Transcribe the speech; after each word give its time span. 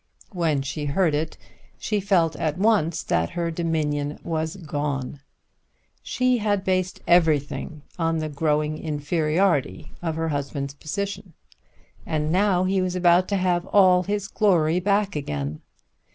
When 0.31 0.63
she 0.63 0.85
heard 0.85 1.13
it 1.13 1.37
she 1.77 1.99
felt 1.99 2.35
at 2.37 2.57
once 2.57 3.03
that 3.03 3.29
her 3.37 3.51
dominion 3.51 4.17
was 4.23 4.55
gone. 4.55 5.19
She 6.01 6.39
had 6.39 6.63
based 6.63 7.01
everything 7.07 7.83
on 7.99 8.17
the 8.17 8.27
growing 8.27 8.79
inferiority 8.79 9.91
of 10.01 10.15
her 10.15 10.29
husband's 10.29 10.73
position, 10.73 11.33
and 12.03 12.31
now 12.31 12.63
he 12.63 12.81
was 12.81 12.95
about 12.95 13.27
to 13.27 13.35
have 13.37 13.67
all 13.67 14.01
his 14.01 14.27
glory 14.27 14.79
back 14.79 15.15
again! 15.15 15.61